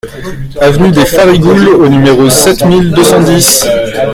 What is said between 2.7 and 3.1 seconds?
deux